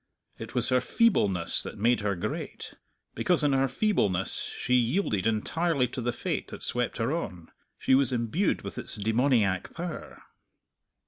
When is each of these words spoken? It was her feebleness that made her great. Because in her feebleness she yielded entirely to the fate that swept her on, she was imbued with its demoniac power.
It 0.39 0.55
was 0.55 0.69
her 0.69 0.81
feebleness 0.81 1.61
that 1.61 1.77
made 1.77 1.99
her 2.01 2.15
great. 2.15 2.73
Because 3.13 3.43
in 3.43 3.53
her 3.53 3.67
feebleness 3.67 4.51
she 4.57 4.73
yielded 4.73 5.27
entirely 5.27 5.87
to 5.89 6.01
the 6.01 6.11
fate 6.11 6.47
that 6.47 6.63
swept 6.63 6.97
her 6.97 7.13
on, 7.15 7.51
she 7.77 7.93
was 7.93 8.11
imbued 8.11 8.63
with 8.63 8.79
its 8.79 8.95
demoniac 8.95 9.75
power. 9.75 10.23